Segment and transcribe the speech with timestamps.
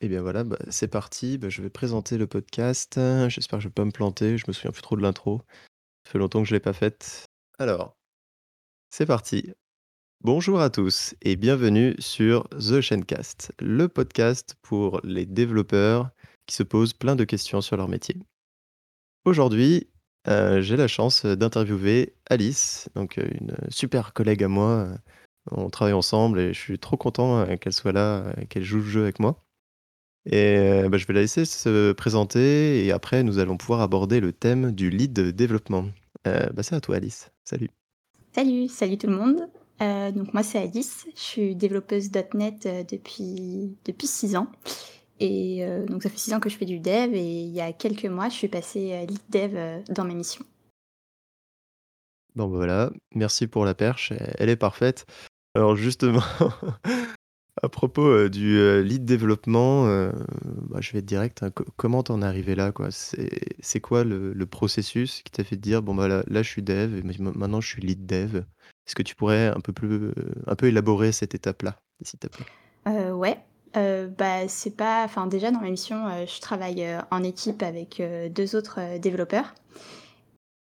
[0.00, 3.00] Et bien voilà, bah, c'est parti, bah, je vais présenter le podcast.
[3.28, 5.42] J'espère que je vais pas me planter, je me souviens plus trop de l'intro.
[6.04, 7.26] Ça fait longtemps que je l'ai pas faite.
[7.58, 7.96] Alors,
[8.90, 9.52] c'est parti.
[10.22, 16.10] Bonjour à tous et bienvenue sur The Chaincast, le podcast pour les développeurs
[16.46, 18.16] qui se posent plein de questions sur leur métier.
[19.24, 19.88] Aujourd'hui,
[20.26, 24.88] heu, j'ai la chance, d'interviewer Alice, donc, heu, une super collègue à moi,
[25.50, 28.78] on travaille ensemble et je suis trop content, heu, qu'elle soit là, heu, qu'elle joue
[28.78, 29.44] le jeu avec moi.
[30.26, 34.20] Et heu, bah, je vais la laisser se présenter et après nous allons pouvoir aborder
[34.20, 35.86] le thème du lead développement.
[36.24, 37.30] Bah, c'est à toi Alice.
[37.44, 37.70] Salut.
[38.32, 39.48] Salut, salut tout le monde.
[39.80, 44.48] Donc moi c'est Alice, je suis développeuse .NET, depuis depuis 6 ans
[45.20, 47.72] et donc ça fait 6 ans que je fais du dev et il y a
[47.72, 50.44] quelques mois je suis passée, lead dev, dans ma mission.
[52.34, 55.06] Bon, bah, voilà, merci pour la perche, elle est parfaite.
[55.58, 56.22] Alors justement,
[57.64, 60.12] à propos, heu, du, heu, lead développement, heu,
[60.70, 61.50] bah, je vais être direct, hein.
[61.50, 62.90] Co comment tu en es arrivé là, quoi?
[62.92, 67.02] C'est quoi le processus qui t'a fait dire: «Bon, bah, là là je suis dev
[67.34, 68.36] maintenant je suis lead dev»?
[68.86, 70.12] Est-ce que tu pourrais un peu plus,
[70.46, 72.46] un peu élaborer cette étape-là, s'il te plaît?
[72.86, 73.36] Ouais,
[73.74, 78.54] bah, c'est pas enfin déjà dans ma mission, je travaille, en équipe avec, heu, 2
[78.54, 79.54] autres, développeurs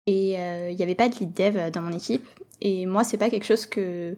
[0.08, 0.31] et
[0.72, 2.25] il y avait pas de lead dev, dans mon équipe
[2.62, 4.18] et moi c'est pas quelque chose que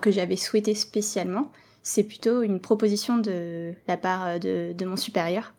[0.00, 1.50] que j'avais souhaité spécialement.
[1.82, 5.52] C'est plutôt une proposition de la part, heu, de mon supérieur.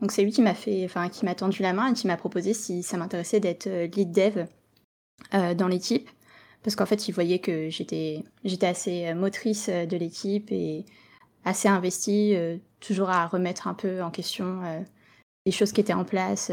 [0.00, 2.16] Donc c'est lui qui m'a fait enfin qui m'a tendu la main et qui m'a
[2.16, 4.46] proposé si ça m'intéressait d'être, heu, lead dev,
[5.34, 6.08] heu, dans l'équipe.
[6.62, 10.84] Parce qu'en fait, il voyait que j'étais j'étais assez, motrice, de l'équipe et
[11.44, 12.36] assez investie,
[12.80, 14.84] toujours à remettre un peu en question, heu,
[15.46, 16.52] les choses qui étaient en place,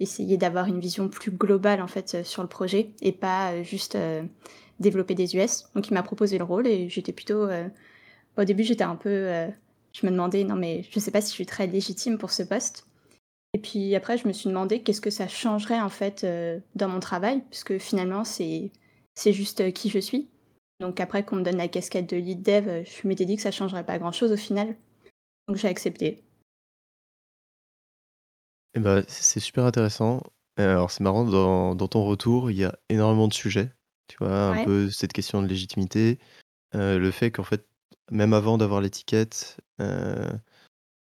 [0.00, 3.98] essayer d'avoir une vision plus globale en fait, sur le projet et pas, juste,
[4.80, 5.66] développer des US.
[5.74, 7.70] Donc il m'a proposé le rôle et j'étais plutôt, heu
[8.38, 9.48] au début j'étais un peu, heu,
[9.94, 12.42] je me demandais: «Non mais je sais pas si je suis très légitime pour ce
[12.44, 12.86] poste»
[13.54, 16.88] et puis après je me suis demandé qu'est-ce que ça changerait en fait, heu, dans
[16.88, 17.42] mon travail?
[17.50, 18.72] Puisque finalement c'est
[19.32, 20.28] juste, qui je suis.
[20.80, 23.50] Donc après qu'on me donne la casquette de lead dev, je m'étais dit que ça
[23.52, 24.76] changerait pas grand-chose au final.
[25.48, 26.24] Donc j'ai accepté.
[28.76, 30.20] Bah, c c'est super intéressant.
[30.56, 31.24] Alors c'est marrant
[31.74, 33.70] dans ton retour, il y a énormément de sujets,
[34.08, 34.48] tu vois?
[34.50, 34.66] Un Ouais.
[34.66, 36.18] peu cette question de légitimité,
[36.74, 37.66] heu, le fait qu'en fait,
[38.10, 40.30] même avant d'avoir l'étiquette, heu,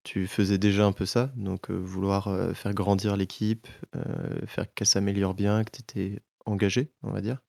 [0.04, 4.74] tu faisais déjà un peu ça, donc heu, vouloir, heu, faire grandir l'équipe, heu, faire
[4.74, 7.42] qu'elle s'améliore bien, que tu étais engagé, on va dire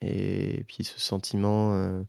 [0.00, 2.06] et puis ce sentiment, heu,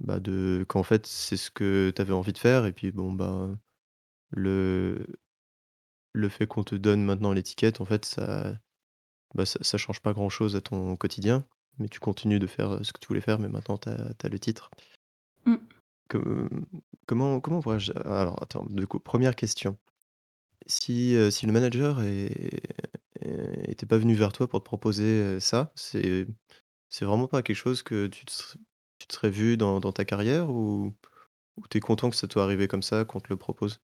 [0.00, 3.12] bah, de qu'en fait, c'est ce que tu avais envie de faire et puis bon,
[3.12, 3.50] bah,
[4.30, 5.06] le
[6.14, 8.58] le fait qu'on te donne maintenant l'étiquette, en fait, ça
[9.34, 11.44] Bah, ça ça change pas grand-chose à ton quotidien,
[11.78, 14.28] mais tu continues de faire, heu, ce que tu voulais faire, mais maintenant tu as
[14.28, 14.70] le titre.
[16.08, 16.48] Que
[17.06, 19.78] comment comment pourrais-je alors attends, du coup, 1 question.
[20.66, 22.60] Si, heu, si le manager est
[23.22, 26.26] est était pas venu vers toi pour te proposer, heu, ça, c'est
[27.02, 28.32] vraiment pas quelque chose que tu te
[28.98, 30.94] tu te serais vu dans dans ta carrière ou
[31.58, 33.80] ou tu es content que ça soit arrivé comme ça, qu'on te le propose?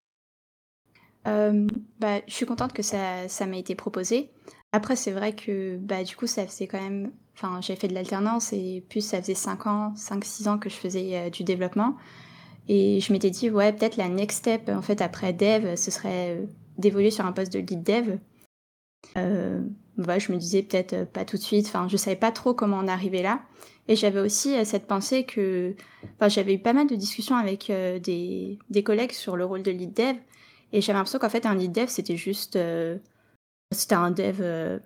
[1.25, 4.31] Bah, je suis contente que ça ça m'ait été proposé.
[4.73, 7.95] Après, c'est vrai que, bah, du coup, ça faisait quand même enfin, j'ai fait de
[7.95, 11.43] l'alternance et puis ça faisait 5 ans, cinq six ans que je faisais, heu, du
[11.43, 11.97] développement.
[12.69, 16.37] Et je m'étais dit: «Ouais, peut-être la next step, en fait, après dev, ce serait,
[16.39, 16.49] heu,
[16.79, 18.19] d'évoluer sur un poste de lead dev».
[19.17, 19.65] Heu,
[19.99, 22.55] bah, je me disais peut-être, heu, pas tout de suite, enfin, je savais pas trop
[22.55, 23.43] comment en arriver là.
[23.89, 25.75] Et j'avais aussi, cette pensée que
[26.17, 29.71] enfin, j'avais eu pas mal de discussions avec, des des collègues sur le rôle de
[29.73, 30.17] lead dev.
[30.73, 32.57] Et j'avais l'impression qu'en fait, un lead dev, c'était juste,
[33.73, 34.83] c'était un dev, heu,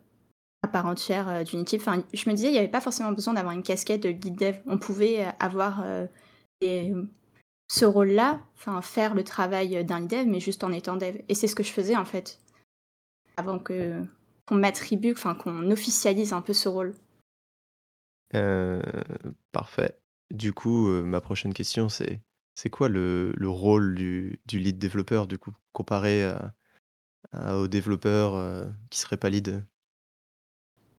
[0.62, 1.80] à part entière, d'une équipe.
[1.80, 4.36] Enfin, je me disais, il y avait pas forcément besoin d'avoir une casquette de lead
[4.36, 4.56] dev.
[4.66, 5.84] On pouvait, heu, avoir,
[6.62, 11.34] ce rôle-là, enfin, faire le travail, d'un lead dev, mais juste en étant dev et
[11.34, 12.38] c'est ce que je faisais, en fait,
[13.36, 14.02] avant que
[14.46, 16.94] qu'on m'attribue, enfin, qu'on officialise un peu ce rôle.
[19.52, 19.98] Parfait.
[20.30, 22.20] Du coup, ma prochaine question, c'est
[22.54, 26.54] c'est quoi le le rôle du du lead développeur, du coup, comparé à
[27.34, 29.64] à aux développeurs, heu, qui seraient pas lead?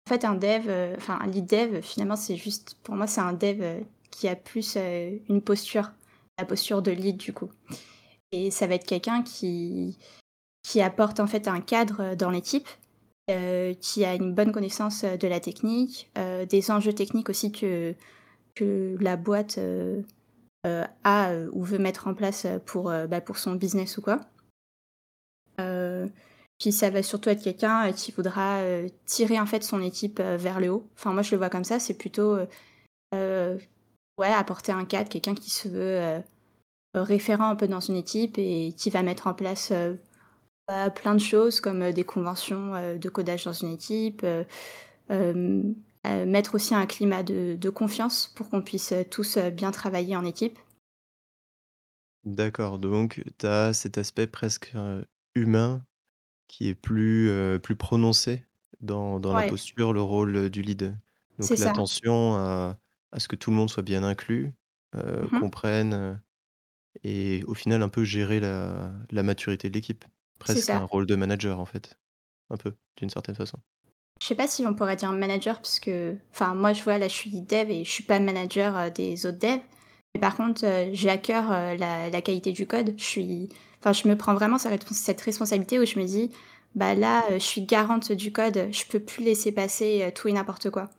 [0.07, 3.21] En fait, un dev, heu, enfin, un lead dev, finalement, c'est juste pour moi, c'est
[3.21, 4.77] un dev, heu, qui a plus,
[5.29, 5.91] une posture,
[6.37, 7.49] la posture de lead, du coup
[8.31, 9.97] et ça va être quelqu'un qui
[10.63, 12.67] qui apporte, en fait, un cadre, dans l'équipe,
[13.81, 16.11] qui a une bonne connaissance, de la technique,
[16.49, 17.95] des enjeux techniques aussi que
[18.55, 19.59] que la boîte,
[21.03, 24.21] a, ou veut mettre en place, pour, bah, pour son business ou quoi.
[26.59, 30.19] Puis ça va surtout être quelqu'un, heu, qui voudra, heu, tirer en fait son équipe,
[30.21, 30.89] heu, vers le haut.
[30.95, 32.37] Enfin moi je le vois comme ça, c'est plutôt,
[34.19, 36.23] ouais apporter un cadre, quelqu'un qui se veut,
[36.95, 39.73] référent un peu dans une équipe et qui va mettre en place,
[40.67, 44.25] bah, plein de choses comme, des conventions, de codage dans une équipe,
[46.05, 50.59] mettre aussi un climat de de confiance pour qu'on puisse, tous, bien travailler en équipe.
[52.23, 54.73] D'accord, donc tu as cet aspect presque,
[55.35, 55.85] humain
[56.47, 58.45] qui est plus, heu, plus prononcé
[58.81, 60.97] dans dans la Ouais, posture, le rôle, heu, du lead.
[61.39, 61.73] c'est Donc ça.
[61.73, 62.79] l'attention à
[63.11, 64.53] à ce que tout le monde soit bien inclus,
[64.95, 66.17] heu, Mmh comprenne, heu
[67.03, 70.05] et au final un peu gérer la la maturité de l'équipe.
[70.43, 70.81] C'est Presque ça.
[70.81, 71.99] un rôle de manager en fait,
[72.51, 73.59] un peu, d'une certaine façon.
[74.21, 75.91] Je sais pas si on pourrait dire manager puisque
[76.31, 79.25] enfin moi je vois là je suis dev et je suis pas manager, heu, des
[79.25, 79.59] autres devs.
[80.13, 82.95] Mais par contre, heu, j'ai à cœur, heu, la la qualité du code.
[82.97, 83.49] Je suis
[83.85, 86.31] enfin je me prends vraiment cette respons cette responsabilité où je me dis:
[86.75, 90.27] «Bah là, heu, je suis garante du code, je peux plus laisser passer, heu, tout
[90.29, 90.89] et n'importe quoi».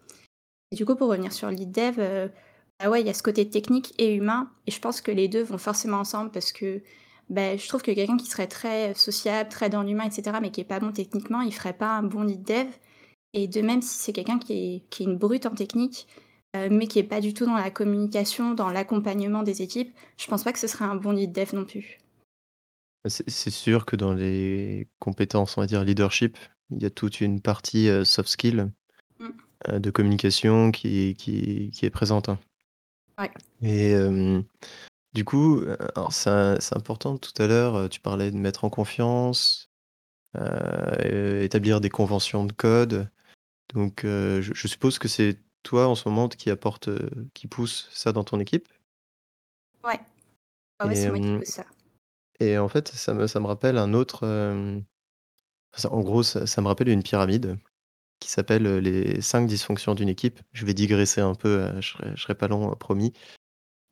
[0.73, 2.31] Du coup pour revenir sur lead dev, heu,
[2.81, 5.29] bah ouais, il y a ce côté technique et humain et je pense que les
[5.29, 6.83] 2 vont forcément ensemble parce que,
[7.31, 10.51] bah, je trouve que quelqu'un qui serait très sociable, très dans l'humain et cetera, mais
[10.53, 12.67] qui est pas bon techniquement, il ferait pas un bon lead dev
[13.35, 16.07] et de même, si c'est quelqu'un qui est une brute en technique,
[16.71, 20.45] mais qui est pas du tout dans la communication, dans l'accompagnement des équipes, je pense
[20.45, 21.99] pas que ce serait un bon lead dev non plus.
[23.07, 26.37] Bah, c'est c'est sûr que dans les compétences, on va dire leadership,
[26.71, 28.73] il y a toute une partie, soft skill,
[29.21, 29.79] Mmh.
[29.79, 32.41] de communication qui qui qui est présente, hein
[33.17, 33.31] Ouais.
[33.63, 33.95] et
[35.15, 35.63] du coup,
[35.95, 39.71] alors c'est c'est important tout à l'heure, heu, tu parlais de mettre en confiance,
[40.35, 43.09] établir des conventions de code
[43.73, 46.91] donc je je suppose que c'est toi en ce moment qui apporte,
[47.35, 48.67] qui pousse ça dans ton équipe?
[49.85, 50.01] Ouais.
[50.81, 51.65] Ouais, ouais, et c'est moi qui pose ça.
[52.41, 54.27] Et en fait, ça me ça me rappelle un autre,
[55.75, 57.59] ça en gros, ça me rappelle une pyramide
[58.21, 60.41] qui s'appelle, heu, les 5 dysfonctions d'une équipe.
[60.53, 63.13] Je vais digresser un peu, heu, je serai serai pas long, promis.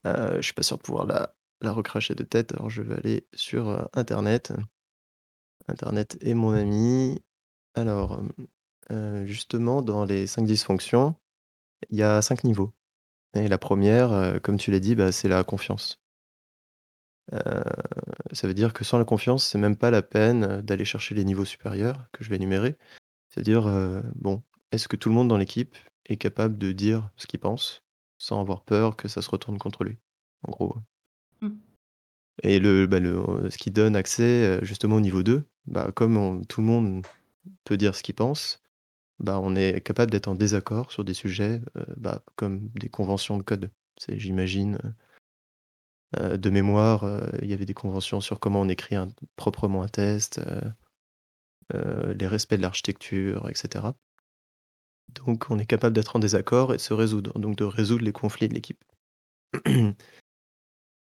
[0.07, 2.97] Heu, je suis pas sûr de pouvoir la la recracher de tête, alors je vais
[2.97, 4.53] aller sur, internet.
[5.69, 7.21] Internet est mon ami.
[7.75, 8.23] Alors,
[9.27, 11.17] justement dans les 5 dysfonctions,
[11.91, 12.73] il y a 5 niveaux
[13.35, 15.99] et la première, re comme tu l'as dit, bah, c'est la confiance.
[17.33, 17.39] Heu,
[18.33, 21.15] ça veut dire que sans la confiance, c'est même pas la peine, heu, d'aller chercher
[21.15, 22.77] les niveaux supérieurs que je vais énumérer.
[23.31, 24.43] C'est-à-dire, heu, bon,
[24.73, 25.77] est-ce que tout le monde dans l'équipe
[26.07, 27.83] est capable de dire ce qu'il pense,
[28.19, 29.99] sans avoir peur que ça se retourne contre lui?
[30.45, 30.77] En gros?
[31.43, 31.51] Mmh.
[32.43, 33.11] Et le, bah, le,
[33.47, 36.67] heu, ce qui donne accès, heu, justement au niveau 2, bah, comme on tout le
[36.67, 37.07] monde
[37.65, 38.63] peut dire ce qu'il pense,
[39.21, 43.39] bah, on est capable d'être en désaccord sur des sujets, heu, bah, comme des conventions
[43.39, 43.71] de code.
[43.99, 44.95] C'est j'imagine, heu
[46.21, 48.97] heu, de mémoire, heu, il y avait des conventions sur comment on écrit
[49.37, 50.41] proprement un test,
[51.75, 53.95] heu, les respects de l'architecture et cetera.
[55.15, 58.13] Donc on est capable d'être en désaccord et de se résoudre, donc de résoudre les
[58.13, 58.83] conflits de l'équipe.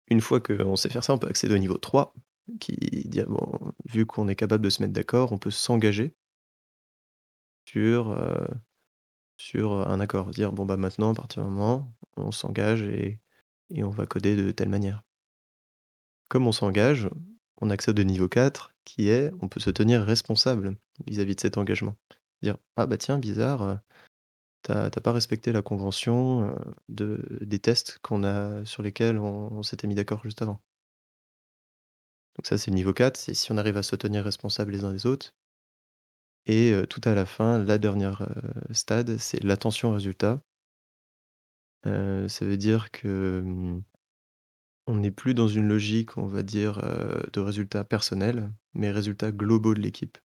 [0.09, 2.13] Une fois qu'on sait faire ça, on peut accéder au niveau 3
[2.59, 6.13] qui dit: «Ah bon, vu qu'on est capable de se mettre d'accord, on peut s'engager»
[7.65, 8.17] sur,
[9.37, 10.31] sur, un accord.
[10.31, 13.19] Dire: «Bon, bah, maintenant, à partir d'un moment, on s'engage et
[13.73, 15.03] et on va coder de telle manière».
[16.29, 17.09] Comme on s'engage,
[17.61, 21.57] on accède au niveau 4 qui est, on peut se tenir responsable vis-à-vis de cet
[21.57, 21.95] engagement.
[22.41, 23.77] Dire: «Ah bah tiens, bizarre, heu,
[24.63, 26.55] tu as pas respecté la convention,
[26.89, 30.61] de des tests qu'on a sur lesquels on s'était mis d'accord juste avant».
[32.35, 34.83] Donc ça, c'est le niveau 4, c'est si on arrive à se tenir responsables les
[34.83, 35.33] uns des autres
[36.47, 38.27] et heu, tout à la fin, la dernière,
[38.71, 40.41] stade, c'est l'attention au résultat.
[41.87, 43.81] Heu, ça veut dire que, mmh,
[44.87, 49.31] on n'est plus dans une logique, on va dire, heu, de résultats personnels, mais résultats
[49.31, 50.17] globaux de l'équipe.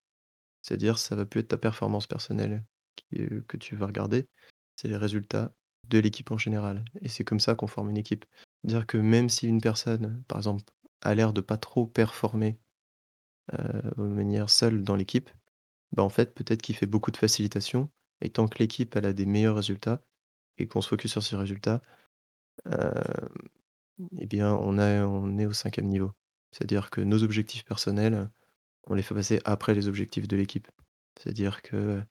[0.63, 2.65] C'est-à-dire, ça va plus être ta performance personnelle
[3.19, 4.27] heu, que tu vas regarder,
[4.77, 5.55] c'est les résultats
[5.91, 8.25] de l'équipe en général et c'est comme ça qu'on forme une équipe.
[8.65, 10.65] Dire que même si une personne, par exemple,
[11.03, 12.59] a l'air de pas trop performer,
[13.97, 15.31] de manière seule dans l'équipe,
[15.93, 17.91] bah, en fait, peut-être qu'il fait beaucoup de facilitation
[18.23, 20.03] et tant que l'équipe, a des meilleurs résultats
[20.59, 21.83] et qu'on se focus sur ces résultats,
[22.67, 22.93] heu
[24.19, 26.13] et bien, on a on est au cinquième niveau.
[26.53, 28.31] C'est-à-dire que nos objectifs personnels,
[28.89, 30.69] on les fait passer après les objectifs de l'équipe.
[31.19, 32.03] C'est-à-dire que,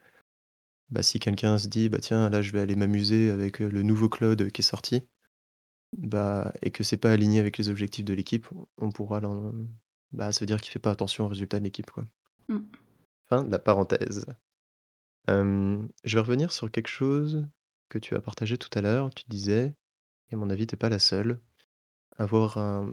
[0.90, 4.10] bah, si quelqu'un se dit: «Bah, tiens, là, je vais aller m'amuser avec, le nouveau
[4.10, 5.04] Claude qui est sorti»,
[5.98, 9.54] bah et que c'est pas aligné avec les objectifs de l'équipe, on pourra l'en
[10.14, 12.06] bah, ça veut dire qu'il fait pas attention aux résultats de l'équipe, quoi.
[12.50, 12.60] Mmh.
[13.30, 14.26] Fin de la parenthèse.
[15.28, 17.48] Hem, je vais revenir sur quelque chose
[17.92, 19.12] que tu as partagé tout à l'heure.
[19.16, 19.76] Tu disais,
[20.32, 21.42] et à mon avis, tu es pas la seule,
[22.18, 22.92] avoir un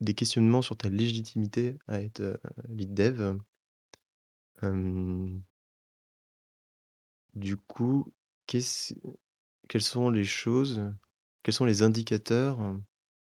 [0.00, 2.38] des questionnements sur ta légitimité à être, heu,
[2.68, 3.38] lead dev.
[7.34, 8.12] Du coup,
[8.46, 8.62] quelles
[9.82, 10.82] sont les choses,
[11.42, 12.58] quels sont les indicateurs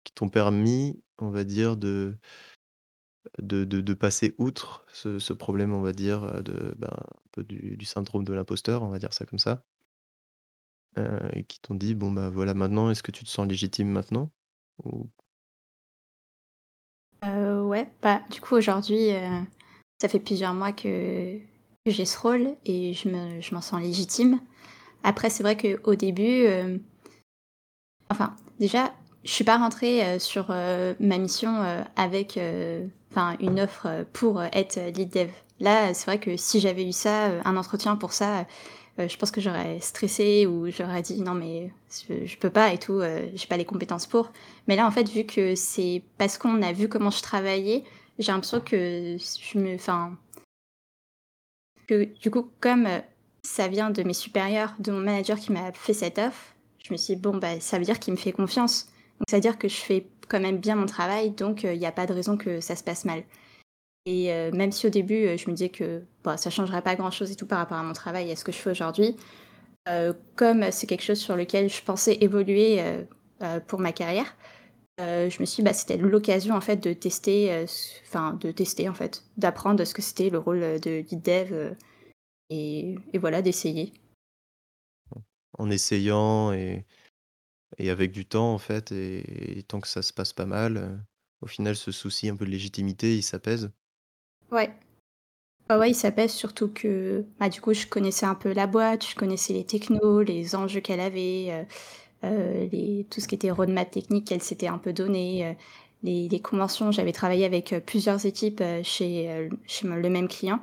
[0.04, 2.18] qui t'ont permis, on va dire, de
[3.40, 8.25] de de passer outre ce problème, on va dire, de, ben, un peu du syndrome
[8.25, 9.64] de l'imposteur, on va dire ça comme ça?
[11.33, 14.31] Et qui t'ont dit: «Bon, bah, voilà, maintenant, est-ce que tu te sens légitime maintenant?»
[17.25, 19.45] Heu, ouais, bah, du coup, aujourd'hui, heu,
[20.00, 21.38] ça fait plusieurs mois que
[21.87, 24.40] j'ai ce rôle et je me je m'en sens légitime.
[25.02, 26.47] Après, c'est vrai qu'au début,
[28.11, 28.93] enfin, déjà,
[29.25, 32.38] je suis pas rentrée, sur, ma mission, avec,
[33.40, 35.31] une offre, pour, être, lead dev.
[35.61, 38.47] Là, c'est vrai que si j'avais eu ça, un entretien pour ça,
[39.07, 41.71] je pense que j'aurais stressé ou j'aurais dit: «Non mais
[42.09, 44.33] je peux pas et tout, heu, j'ai pas les compétences pour».
[44.67, 47.85] Mais là, en fait, vu que c'est parce qu'on a vu comment je travaillais,
[48.19, 50.17] j'ai l'impression que je me enfin,
[51.87, 53.02] que du coup, comme, heu,
[53.43, 56.97] ça vient de mes supérieurs, de mon manager qui m'a fait cette offre, je me
[56.99, 58.87] suis dit: «Bon, bah, ça veut dire qu'il me fait confiance.
[59.19, 61.87] Donc ça veut dire que je fais quand même bien mon travail, donc il y
[61.87, 63.23] a pas de raison que ça se passe mal».
[64.08, 66.96] Et heu, même si au début, heu, je me disais que, bah, ça changerait pas
[66.96, 69.16] grand-chose et tout par rapport à mon travail et à ce que je fais aujourd'hui,
[69.88, 72.82] heu, comme c'est quelque chose sur lequel je pensais évoluer,
[73.68, 74.36] pour ma carrière,
[75.00, 77.66] je me suis dit: «Bah, c'était l'occasion en fait de tester,
[78.08, 81.74] enfin de tester en fait, d'apprendre ce que c'était le rôle, de lead dev,
[82.50, 83.92] et voilà, d'essayer».
[85.58, 86.52] en essayant
[87.78, 91.04] et avec du temps, en fait et et tant que ça se passe pas mal,
[91.42, 93.70] au final, ce souci un peu de légitimité, il s'apaise?
[94.50, 94.71] Ouais.
[95.71, 99.07] Ouais, ouais, il s'apaise surtout que, bah, du coup, je connaissais un peu la boîte,
[99.07, 101.67] je connaissais les technos, les enjeux qu'elle avait,
[102.25, 105.57] heu, les tout ce qui était roadmap technique qu'elle s'était un peu donné, heu,
[106.05, 106.93] les conventions.
[106.93, 110.61] J'avais travaillé avec, plusieurs équipes, chez, chez le même client.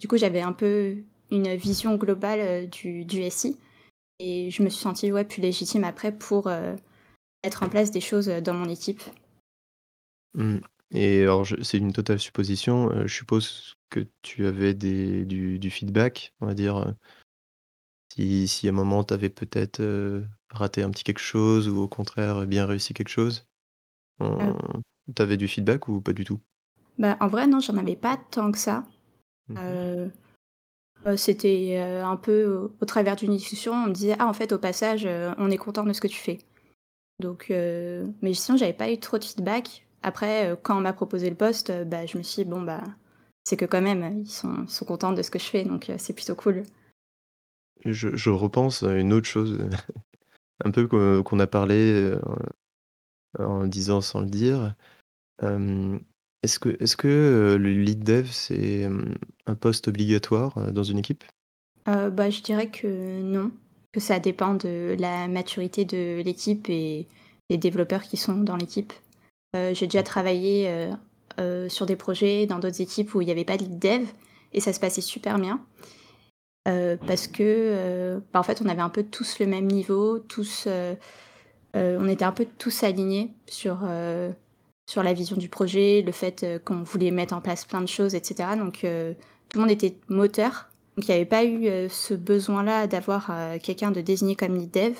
[0.00, 0.96] Du coup, j'avais un peu
[1.32, 3.58] une vision globale, du du SI
[4.20, 6.48] et je me suis sentie, ouais, plus légitime après pour,
[7.44, 9.02] mettre en place des choses, dans mon équipe.
[10.34, 15.24] Mmh et alors je c'est une totale supposition, heu, je suppose que tu avais des
[15.26, 16.94] du du feedback, on va dire, heu,
[18.12, 21.78] si si à un moment tu avais peut-être, heu, raté un petit quelque chose ou
[21.82, 23.46] au contraire, bien réussi quelque chose?
[24.20, 24.54] On Heu,
[25.16, 26.40] tu avais du feedback ou pas du tout?
[26.98, 28.84] bah, en vrai, non, j'en avais pas tant que ça.
[29.48, 30.12] Mmh Heu
[31.06, 34.32] Heu, c'était, heu, un peu au au travers d'une discussion, on me disait: «Ah en
[34.34, 36.38] fait au passage, heu, on est content de ce que tu fais».
[37.20, 39.86] Donc heu, mais sinon j'avais pas eu trop de feedback.
[40.04, 42.60] Après, heu, quand on m'a proposé le poste, heu, bah, je me suis dit: «Bon
[42.60, 42.84] bah,
[43.42, 45.94] c'est que quand même, ils sont sont contents de ce que je fais donc heu,
[45.98, 46.62] c'est plutôt cool».
[47.86, 49.58] Je je repense à une autre chose,
[50.64, 52.14] un peu qu'on a parlé,
[53.38, 54.74] en disant sans le dire.
[56.42, 58.88] Est-ce que est-ce que, le lead dev, c'est,
[59.46, 61.24] un poste obligatoire, dans une équipe?
[61.88, 63.50] Heu, bah, je dirais que non,
[63.92, 67.06] que ça dépend de la maturité de l'équipe et
[67.50, 68.92] des développeurs qui sont dans l'équipe.
[69.54, 70.90] Heu, j'ai déjà travaillé, heu
[71.40, 74.06] heu, sur des projets dans d'autres équipes où il y avait pas de lead dev
[74.52, 75.60] et ça se passait super bien.
[77.06, 80.66] Parce que, bah, en fait, on avait un peu tous le même niveau, tous,
[81.74, 83.80] on était un peu tous alignés sur,
[84.88, 88.14] sur la vision du projet, le fait, qu'on voulait mettre en place plein de choses
[88.14, 90.70] et cetera donc tout le monde était moteur.
[90.96, 93.30] Donc il y avait pas eu, ce besoin-là d'avoir,
[93.62, 94.94] quelqu'un de désigné comme lead dev.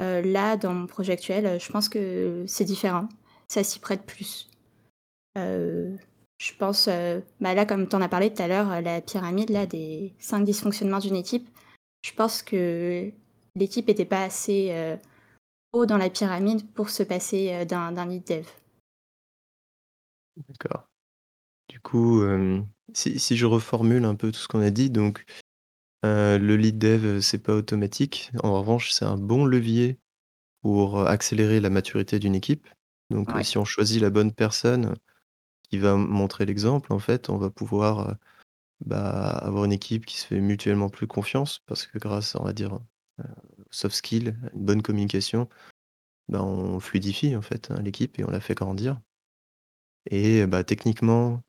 [0.00, 3.08] Là, dans mon projet actuel, je pense que c'est différent.
[3.48, 4.48] Ça s'y prête plus.
[5.36, 5.96] Heu,
[6.38, 9.00] je pense, heu, bah, là, comme tu en as parlé tout à l'heure, heu, la
[9.00, 11.48] pyramide là des 5 dysfonctionnements d'une équipe,
[12.02, 13.10] je pense que
[13.56, 14.96] l'équipe était pas assez,
[15.72, 18.46] haut dans la pyramide pour se passer, d'un lead dev.
[20.36, 20.86] D'accord.
[21.68, 22.22] Du coup,
[22.94, 25.24] si je reformule un peu tout ce qu'on a dit, donc,
[26.04, 28.30] le lead dev, c'est pas automatique.
[28.42, 29.98] En revanche, c'est un bon levier
[30.62, 32.68] pour, accélérer la maturité d'une équipe.
[33.10, 34.94] Donc, si on choisit la bonne personne
[35.70, 38.14] qui va montrer l'exemple, en fait, on va pouvoir, heu,
[38.86, 42.52] bah, avoir une équipe qui se fait mutuellement plus confiance parce que grâce, on va
[42.54, 42.74] dire,
[43.20, 43.24] heu,
[43.70, 45.48] soft skills, une bonne communication,
[46.28, 49.00] bah, on fluidifie, en fait, hein, l'équipe et on la fait grandir
[50.10, 51.42] et bah, techniquement,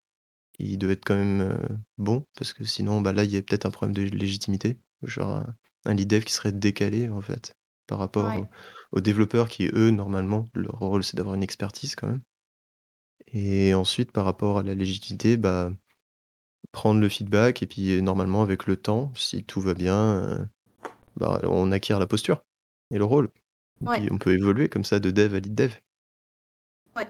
[0.60, 1.58] il doit être quand même,
[1.98, 4.80] bon parce que sinon, bah, là, il y a peut-être un problème de légitimité.
[5.04, 5.46] Genre
[5.86, 7.54] un lead dev qui serait décalé, en fait,
[7.88, 8.50] par rapport Ouais.
[8.91, 12.22] Aux développeurs qui, eux, normalement, leur rôle, c'est d'avoir une expertise quand même
[13.34, 15.72] et ensuite par rapport à la légitimité, bah,
[16.72, 20.48] prendre le feedback et puis, normalement avec le temps, si tout va bien, heu,
[21.17, 22.43] bah, on acquiert la posture
[22.91, 23.29] et le rôle
[23.81, 24.10] et Ouais.
[24.12, 25.74] on peut évoluer comme ça de dev à lead dev.
[26.96, 27.08] Ouais.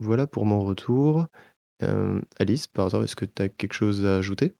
[0.00, 1.26] Voilà pour mon retour.
[1.80, 4.56] Hem, Alice, par hasard, est-ce que tu as quelque chose à ajouter?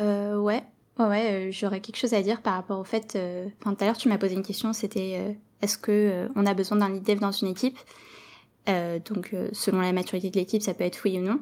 [0.00, 0.62] Heu, ouais.
[0.98, 3.86] Ouais, heu, j'aurais quelque chose à dire par rapport au fait, heu enfin tout à
[3.86, 7.04] l'heure tu m'as posé une question, c'était, heu, est-ce que, on a besoin d'un lead
[7.04, 7.78] dev dans une équipe?
[8.66, 11.40] Donc selon la maturité de l'équipe, ça peut être oui ou non.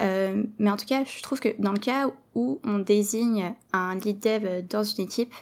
[0.00, 4.20] Mais en tout cas, je trouve que dans le cas où on désigne un lead
[4.20, 5.32] dev, dans une équipe,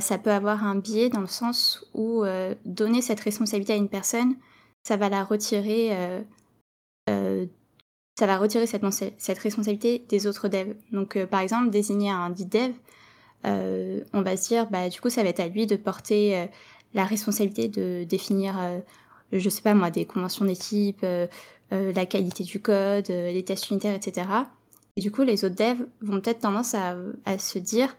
[0.00, 2.24] ça peut avoir un biais dans le sens où,
[2.66, 4.36] donner cette responsabilité à une personne,
[4.86, 5.96] ça va la retirer,
[8.18, 10.74] ça va retirer cette responsabilité des autres devs.
[10.92, 12.72] Donc heu, par exemple, désigner un lead dev,
[13.46, 16.36] heu, on va se dire, bah, du coup, ça va être à lui de porter,
[16.44, 16.48] heu,
[16.94, 18.56] la responsabilité de définir,
[19.32, 21.04] je sais pas moi, des conventions d'équipe,
[21.70, 24.48] la qualité du code, les tests unitaires et cetera
[24.96, 27.96] et du coup, les autres devs vont peut-être tendance à, se dire,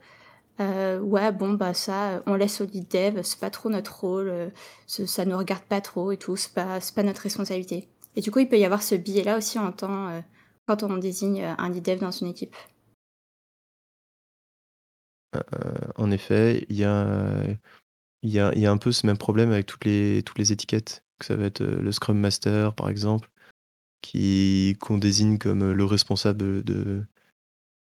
[0.59, 4.51] «Ouais, bon, bah, ça, on laisse au lead dev, c'est pas trop notre rôle,
[4.87, 8.31] ce ça nous regarde pas trop et tout, c'est pas pas notre responsabilité» et du
[8.31, 10.23] coup, il peut y avoir ce biais-là aussi en temps, heu,
[10.67, 12.55] quand on désigne, heu, un lead dev dans une équipe.
[15.33, 15.41] Heu,
[15.95, 20.51] en effet, il y a un peu ce même problème avec toutes les toutes les
[20.51, 21.03] étiquettes.
[21.19, 23.29] Que ça va être, le scrum master, par exemple,
[24.01, 27.05] qui qu'on désigne comme, le responsable, de,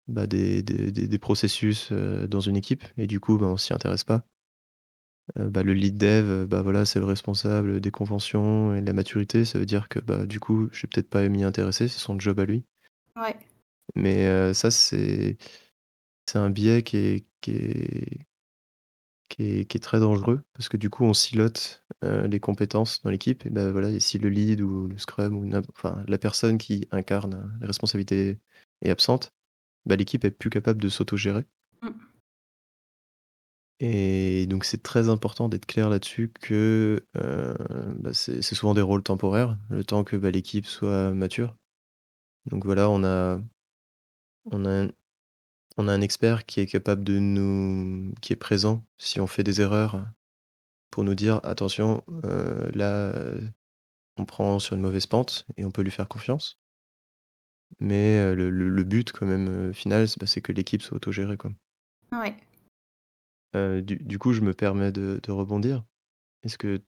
[0.09, 4.05] bah, des des des processus, dans une équipe et du coup, bah, on s'y intéresse
[4.05, 4.25] pas.
[5.39, 8.87] Heu, bah, le lead dev, heu, bah, voilà, c'est le responsable des conventions et de
[8.87, 9.45] la maturité.
[9.45, 12.19] Ça veut dire que, bah, du coup, je vais peut-être pas m'y intéresser, c'est son
[12.19, 12.65] job à lui.
[13.17, 13.37] Ouais.
[13.95, 15.37] Mais, heu, ça, c'est
[16.29, 18.27] c'est un biais qui est qui est
[19.29, 23.11] qui est qui est très dangereux parce que, du coup, on silote, les compétences dans
[23.11, 26.59] l'équipe et bah, voilà et si le lead ou le scrum ou enfin, la personne
[26.59, 28.39] qui incarne, les responsabilités
[28.83, 29.33] est absente,
[29.87, 31.45] bah, l'équipe est plus capable de s'autogérer.
[33.85, 37.55] Et donc c'est très important d'être clair là-dessus que, heu,
[37.99, 41.57] bah, c'est souvent des rôles temporaires, le temps que, bah, l'équipe soit mature.
[42.47, 43.41] Donc voilà, on a
[44.51, 44.91] on a un
[45.79, 49.45] on a un expert qui est capable de nous qui est présent si on fait
[49.45, 50.05] des erreurs,
[50.90, 53.12] pour nous dire: «Attention, heu, là,
[54.16, 56.57] on prend sur une mauvaise pente» et on peut lui faire confiance.
[57.81, 61.37] Mais, heu, le le but quand même, final, c'est, bah, c'est que l'équipe soit autogérée,
[61.37, 61.53] quoi.
[62.12, 62.37] Ouais.
[63.55, 65.85] Heu, du coup, je me permets de rebondir.
[66.45, 66.83] Est-ce que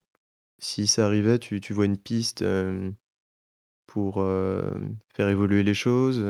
[0.61, 2.97] si ça arrivait, tu vois une piste, hem,
[3.87, 6.25] pour, hem, faire évoluer les choses?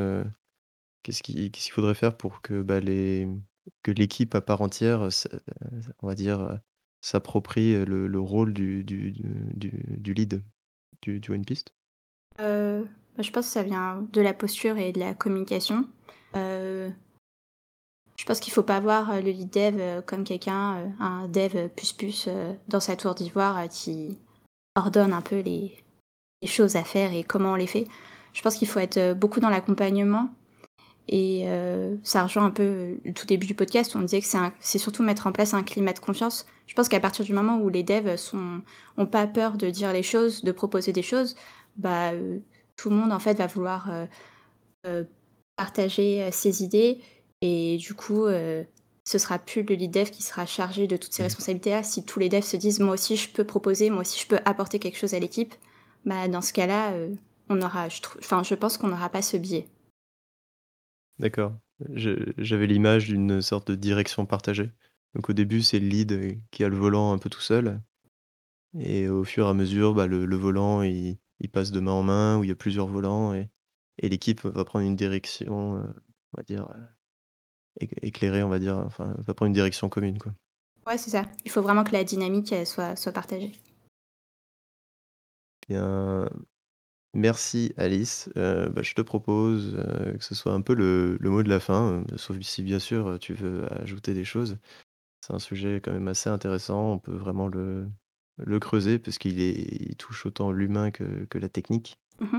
[1.03, 2.81] Qu'est-ce qui qu'est-ce qu'il faudrait faire pour que, bah,
[3.87, 5.09] l'équipe à part entière,
[6.01, 6.61] on va dire,
[7.01, 8.83] s'approprie, le le rôle du
[10.14, 10.42] lead?
[11.03, 11.75] Tu vois une piste?
[13.16, 15.87] Bah, je pense que ça vient de la posture et de la communication.
[18.16, 21.29] Je pense qu'il faut pas voir, heu, le lead dev, heu, comme quelqu'un, heu, un
[21.29, 24.18] dev plus plus, heu, dans sa tour d'ivoire, qui
[24.77, 25.72] ordonne un peu les
[26.44, 27.87] choses à faire et comment on les fait.
[28.33, 30.29] Je pense qu'il faut être, beaucoup dans l'accompagnement
[31.09, 31.46] et
[32.03, 34.27] ça rejoint un peu, le tout début du podcast où on disait que
[34.61, 36.46] c'est surtout mettre en place un climat de confiance.
[36.66, 38.62] Je pense qu'à partir du moment où les devs sont
[38.96, 41.37] ont pas peur de dire les choses, de proposer des choses,
[41.77, 42.12] bah,
[42.77, 43.90] tout le monde en fait va vouloir,
[45.57, 47.00] partager, ses idées
[47.44, 48.66] et du coup, heu,
[49.04, 51.24] ce sera plus le lead dev qui sera chargé de toutes ces Mmh.
[51.24, 51.83] responsabilités-là.
[51.83, 54.40] Si tous les devs se disent: «Moi aussi je peux proposer, moi aussi je peux
[54.44, 55.54] apporter quelque chose à l'équipe»,
[56.07, 57.16] bah, dans ce cas-là, heu,
[57.50, 59.68] on aura je enfin je pense qu'on n'aura pas ce biais.
[61.18, 61.59] D'accord.
[62.38, 64.70] J'avais l'image d'une sorte de direction partagée.
[65.14, 67.80] Donc au début, c'est le lead, heu, qui a le volant un peu tout seul
[68.78, 71.92] et au fur et à mesure, bah, le le volant, il il passe de main
[71.92, 73.50] en main, où il y a plusieurs volants et
[73.98, 75.94] et l'équipe va prendre une direction, heu,
[76.35, 76.68] on va dire,
[77.80, 80.32] éclairée, on va dire, enfin, va prendre une direction commune, quoi.
[80.87, 81.24] Ouais, c'est ça.
[81.44, 83.52] Il faut vraiment que la dynamique, elle soit soit partagée.
[85.68, 86.28] Bien,
[87.14, 88.28] merci Alice.
[88.37, 91.48] Heu, bah, je te propose, heu, que ce soit un peu le le mot de
[91.48, 94.58] la fin, heu, sauf si bien sûr, tu veux ajouter des choses.
[95.20, 97.88] C'est un sujet quand même assez intéressant, on peut vraiment le
[98.38, 101.98] le creuser parce qu'il est il touche autant l'humain que que la technique.
[102.20, 102.38] Mmh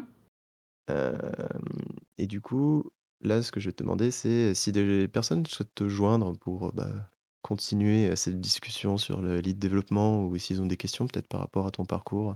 [2.17, 5.73] et du coup, là, ce que je vais te demander, c'est si des personnes souhaitent
[5.75, 7.10] te joindre pour, bah,
[7.41, 11.41] continuer, heu, cette discussion sur le lead développement ou s'ils ont des questions peut-être par
[11.41, 12.36] rapport à ton parcours,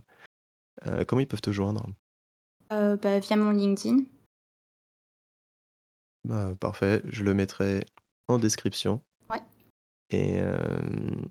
[0.87, 1.85] heu, comment ils peuvent te joindre?
[2.71, 4.03] Heu, bah, via mon LinkedIn.
[6.25, 7.85] Bah, parfait, je le mettrai
[8.27, 9.01] en description.
[9.31, 9.41] Ouais.
[10.11, 11.27] Et hem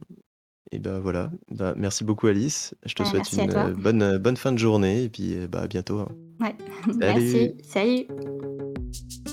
[0.71, 1.31] et bah, voilà.
[1.51, 2.75] Bah, merci beaucoup Alice.
[2.85, 3.65] Je te Bah, souhaite merci à une, toi.
[3.69, 6.09] heu, bonne, heu, bonne fin de journée et puis, heu, bah, à bientôt, hein.
[6.41, 6.55] Ouais,
[7.01, 7.55] Salut!
[7.73, 9.28] merci, salut!